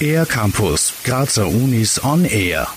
Air 0.00 0.26
Campus, 0.26 0.92
Grazer 1.04 1.46
Unis 1.48 2.02
on 2.04 2.24
Air. 2.24 2.68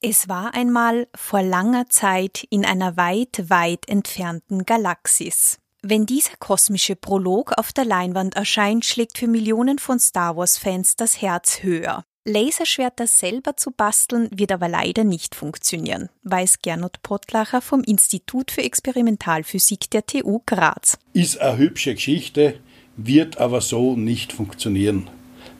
Es 0.00 0.28
war 0.28 0.54
einmal 0.54 1.06
vor 1.14 1.42
langer 1.42 1.88
Zeit 1.88 2.46
in 2.50 2.64
einer 2.64 2.96
weit, 2.96 3.44
weit 3.48 3.88
entfernten 3.88 4.64
Galaxis. 4.64 5.58
Wenn 5.82 6.06
dieser 6.06 6.36
kosmische 6.38 6.96
Prolog 6.96 7.52
auf 7.56 7.72
der 7.72 7.84
Leinwand 7.84 8.36
erscheint, 8.36 8.84
schlägt 8.84 9.18
für 9.18 9.28
Millionen 9.28 9.78
von 9.78 9.98
Star 9.98 10.36
Wars-Fans 10.36 10.96
das 10.96 11.20
Herz 11.20 11.62
höher. 11.62 12.04
Laserschwerter 12.24 13.06
selber 13.06 13.56
zu 13.56 13.70
basteln 13.70 14.28
wird 14.32 14.50
aber 14.50 14.68
leider 14.68 15.04
nicht 15.04 15.36
funktionieren, 15.36 16.08
weiß 16.24 16.58
Gernot 16.60 17.00
Pottlacher 17.02 17.60
vom 17.60 17.84
Institut 17.84 18.50
für 18.50 18.62
Experimentalphysik 18.62 19.90
der 19.90 20.04
TU 20.04 20.40
Graz. 20.44 20.98
Ist 21.12 21.38
eine 21.40 21.58
hübsche 21.58 21.94
Geschichte, 21.94 22.58
wird 22.96 23.38
aber 23.38 23.60
so 23.60 23.96
nicht 23.96 24.32
funktionieren. 24.32 25.08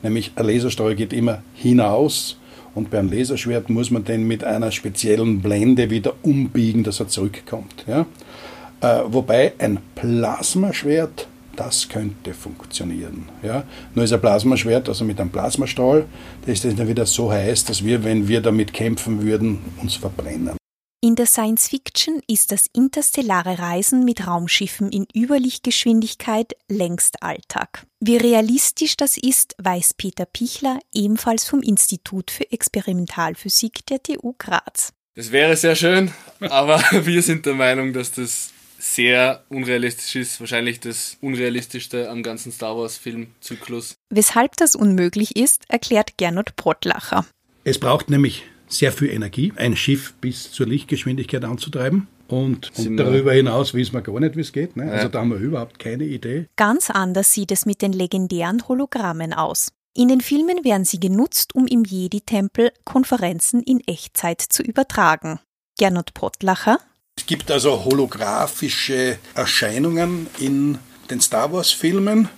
Nämlich 0.03 0.31
ein 0.35 0.45
Laserstrahl 0.45 0.95
geht 0.95 1.13
immer 1.13 1.41
hinaus 1.55 2.37
und 2.75 2.91
beim 2.91 3.11
Laserschwert 3.11 3.69
muss 3.69 3.89
man 3.89 4.03
den 4.03 4.27
mit 4.27 4.43
einer 4.43 4.71
speziellen 4.71 5.41
Blende 5.41 5.89
wieder 5.89 6.13
umbiegen, 6.21 6.83
dass 6.83 6.99
er 6.99 7.07
zurückkommt. 7.07 7.85
Ja? 7.87 8.05
Äh, 8.81 9.03
wobei 9.07 9.53
ein 9.57 9.79
Plasmaschwert, 9.95 11.27
das 11.55 11.89
könnte 11.89 12.35
funktionieren. 12.35 13.29
Ja? 13.41 13.63
Nur 13.95 14.05
ist 14.05 14.13
ein 14.13 14.21
Plasmaschwert, 14.21 14.89
also 14.89 15.05
mit 15.05 15.19
einem 15.19 15.31
Plasmastrahl, 15.31 16.05
das 16.45 16.63
ist 16.63 16.79
dann 16.79 16.87
wieder 16.87 17.07
so 17.07 17.31
heiß, 17.31 17.65
dass 17.65 17.83
wir, 17.83 18.03
wenn 18.03 18.27
wir 18.27 18.41
damit 18.41 18.73
kämpfen 18.73 19.23
würden, 19.23 19.59
uns 19.81 19.95
verbrennen. 19.95 20.57
In 20.99 21.13
der 21.13 21.27
Science 21.27 21.67
Fiction 21.67 22.23
ist 22.27 22.51
das 22.51 22.65
interstellare 22.73 23.59
Reisen 23.59 24.03
mit 24.03 24.25
Raumschiffen 24.25 24.91
in 24.91 25.05
Überlichtgeschwindigkeit 25.15 26.53
längst 26.69 27.21
Alltag. 27.21 27.85
Wie 27.99 28.17
realistisch 28.17 28.97
das 28.97 29.15
ist, 29.15 29.53
weiß 29.59 29.93
Peter 29.93 30.25
Pichler, 30.25 30.79
ebenfalls 30.91 31.45
vom 31.45 31.61
Institut 31.61 32.31
für 32.31 32.51
Experimentalphysik 32.51 33.85
der 33.85 34.01
TU 34.01 34.33
Graz. 34.39 34.91
Das 35.13 35.31
wäre 35.31 35.55
sehr 35.55 35.75
schön, 35.75 36.11
aber 36.39 36.79
wir 36.91 37.21
sind 37.21 37.45
der 37.45 37.53
Meinung, 37.53 37.93
dass 37.93 38.11
das 38.11 38.49
sehr 38.79 39.43
unrealistisch 39.49 40.15
ist. 40.15 40.39
Wahrscheinlich 40.39 40.79
das 40.79 41.17
unrealistischste 41.21 42.09
am 42.09 42.23
ganzen 42.23 42.51
Star 42.51 42.75
Wars-Filmzyklus. 42.75 43.97
Weshalb 44.09 44.55
das 44.57 44.75
unmöglich 44.75 45.35
ist, 45.35 45.63
erklärt 45.67 46.17
Gernot 46.17 46.55
Pottlacher. 46.55 47.23
Es 47.63 47.79
braucht 47.79 48.09
nämlich 48.09 48.45
sehr 48.67 48.91
viel 48.91 49.09
Energie, 49.09 49.53
ein 49.55 49.75
Schiff 49.75 50.13
bis 50.19 50.51
zur 50.51 50.67
Lichtgeschwindigkeit 50.67 51.43
anzutreiben. 51.43 52.07
Und, 52.27 52.71
und 52.77 52.97
darüber 52.97 53.33
hinaus 53.33 53.73
wissen 53.73 53.93
wir 53.93 54.01
gar 54.01 54.19
nicht, 54.19 54.35
wie 54.35 54.41
es 54.41 54.51
geht. 54.51 54.75
Ne? 54.75 54.91
Also 54.91 55.07
da 55.07 55.19
haben 55.19 55.29
wir 55.29 55.37
überhaupt 55.37 55.79
keine 55.79 56.03
Idee. 56.03 56.47
Ganz 56.57 56.89
anders 56.89 57.33
sieht 57.33 57.51
es 57.51 57.65
mit 57.65 57.81
den 57.81 57.93
legendären 57.93 58.67
Hologrammen 58.67 59.33
aus. 59.33 59.71
In 59.95 60.09
den 60.09 60.21
Filmen 60.21 60.63
werden 60.63 60.85
sie 60.85 60.99
genutzt, 60.99 61.55
um 61.55 61.65
im 61.65 61.83
Jedi-Tempel 61.83 62.71
Konferenzen 62.83 63.63
in 63.63 63.79
Echtzeit 63.87 64.41
zu 64.41 64.61
übertragen. 64.61 65.39
Gernot 65.79 66.13
Pottlacher. 66.13 66.79
Es 67.15 67.25
gibt 67.25 67.49
also 67.49 67.83
holographische 67.85 69.17
Erscheinungen 69.33 70.27
in 70.37 70.77
den 71.09 71.19
Star 71.21 71.51
Wars-Filmen. 71.51 72.29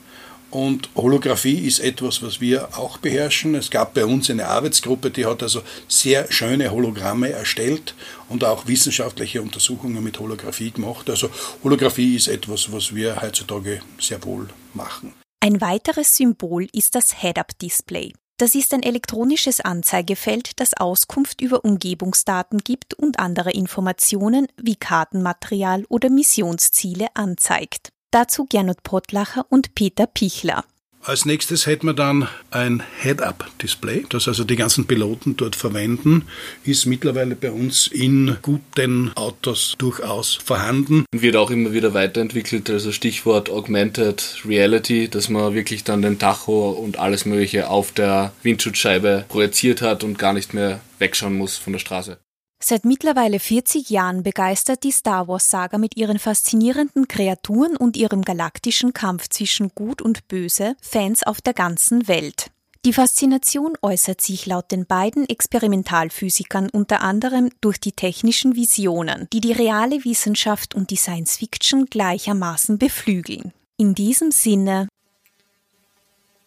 Und 0.52 0.90
Holographie 0.96 1.68
ist 1.68 1.80
etwas, 1.80 2.24
was 2.24 2.42
wir 2.42 2.78
auch 2.78 2.98
beherrschen. 2.98 3.56
Es 3.56 3.70
gab 3.70 3.94
bei 3.94 4.06
uns 4.06 4.30
eine 4.30 4.48
Arbeitsgruppe, 4.48 5.12
die 5.12 5.26
hat 5.26 5.44
also 5.44 5.62
sehr 5.88 6.32
schöne 6.32 6.72
Hologramme 6.72 7.30
erstellt 7.30 7.94
und 8.30 8.44
auch 8.44 8.68
wissenschaftliche 8.68 9.42
Untersuchungen 9.42 10.04
mit 10.04 10.20
Holographie 10.20 10.72
gemacht. 10.72 11.10
Also 11.10 11.30
Holographie 11.64 12.16
ist 12.16 12.28
etwas, 12.28 12.72
was 12.72 12.96
wir 12.96 13.22
heutzutage 13.22 13.82
sehr 14.00 14.24
wohl 14.24 14.48
machen. 14.74 15.14
Ein 15.42 15.62
weiteres 15.62 16.18
Symbol 16.18 16.68
ist 16.74 16.96
das 16.96 17.22
Head-Up-Display. 17.22 18.14
Das 18.38 18.56
ist 18.56 18.74
ein 18.74 18.84
elektronisches 18.84 19.60
Anzeigefeld, 19.60 20.62
das 20.62 20.74
Auskunft 20.74 21.42
über 21.42 21.66
Umgebungsdaten 21.66 22.60
gibt 22.60 22.94
und 22.94 23.20
andere 23.20 23.52
Informationen 23.52 24.48
wie 24.56 24.78
Kartenmaterial 24.78 25.86
oder 25.90 26.10
Missionsziele 26.10 27.08
anzeigt. 27.16 27.90
Dazu 28.12 28.48
Gernot 28.50 28.82
Pottlacher 28.82 29.46
und 29.50 29.76
Peter 29.76 30.08
Pichler. 30.08 30.66
Als 31.04 31.26
nächstes 31.26 31.68
hätten 31.68 31.86
wir 31.86 31.94
dann 31.94 32.28
ein 32.50 32.84
Head-Up-Display, 33.02 34.08
das 34.10 34.28
also 34.28 34.44
die 34.44 34.56
ganzen 34.56 34.88
Piloten 34.88 35.38
dort 35.38 35.56
verwenden, 35.56 36.24
ist 36.64 36.88
mittlerweile 36.88 37.36
bei 37.36 37.52
uns 37.52 37.88
in 37.88 38.38
guten 38.42 39.12
Autos 39.16 39.76
durchaus 39.78 40.34
vorhanden. 40.34 41.06
Und 41.14 41.22
wird 41.22 41.36
auch 41.36 41.52
immer 41.52 41.72
wieder 41.72 41.94
weiterentwickelt, 41.94 42.70
also 42.70 42.92
Stichwort 42.92 43.50
Augmented 43.50 44.42
Reality, 44.44 45.08
dass 45.08 45.30
man 45.30 45.54
wirklich 45.54 45.84
dann 45.84 46.02
den 46.02 46.20
Tacho 46.20 46.72
und 46.72 46.98
alles 46.98 47.26
Mögliche 47.26 47.70
auf 47.70 47.92
der 47.92 48.34
Windschutzscheibe 48.42 49.26
projiziert 49.30 49.82
hat 49.82 50.04
und 50.04 50.18
gar 50.18 50.34
nicht 50.34 50.54
mehr 50.56 50.82
wegschauen 50.98 51.38
muss 51.38 51.58
von 51.58 51.74
der 51.74 51.80
Straße. 51.80 52.18
Seit 52.62 52.84
mittlerweile 52.84 53.40
40 53.40 53.90
Jahren 53.90 54.22
begeistert 54.22 54.84
die 54.84 54.92
Star 54.92 55.28
Wars-Saga 55.30 55.78
mit 55.78 55.96
ihren 55.96 56.20
faszinierenden 56.20 57.08
Kreaturen 57.08 57.78
und 57.78 57.96
ihrem 57.96 58.22
galaktischen 58.22 58.92
Kampf 58.92 59.30
zwischen 59.30 59.70
Gut 59.74 60.02
und 60.02 60.28
Böse 60.28 60.76
Fans 60.82 61.24
auf 61.24 61.40
der 61.40 61.54
ganzen 61.54 62.10
Welt. 62.10 62.52
Die 62.86 62.94
Faszination 62.94 63.74
äußert 63.82 64.22
sich 64.22 64.46
laut 64.46 64.72
den 64.72 64.86
beiden 64.86 65.28
Experimentalphysikern 65.28 66.70
unter 66.70 67.02
anderem 67.02 67.50
durch 67.62 67.80
die 67.80 67.92
technischen 67.92 68.56
Visionen, 68.56 69.28
die 69.34 69.42
die 69.42 69.52
reale 69.52 70.04
Wissenschaft 70.06 70.76
und 70.76 70.90
die 70.90 70.96
Science 70.96 71.38
Fiction 71.38 71.86
gleichermaßen 71.86 72.78
beflügeln. 72.78 73.54
In 73.78 73.96
diesem 73.96 74.32
Sinne 74.32 74.88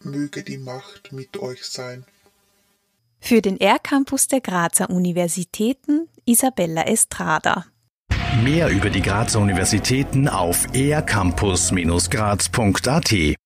möge 0.01 0.43
die 0.43 0.59
Macht 0.59 1.13
mit 1.13 1.37
euch 1.39 1.65
sein. 1.65 2.05
Für 3.25 3.41
den 3.41 3.59
R-Campus 3.59 4.27
der 4.27 4.41
Grazer 4.41 4.91
Universitäten 4.91 6.09
Isabella 6.27 6.83
Estrada. 6.83 7.67
Mehr 8.43 8.69
über 8.69 8.91
die 8.91 9.01
Grazer 9.01 9.39
Universitäten 9.39 10.29
auf 10.29 10.67
ercampus-graz.at 10.75 13.37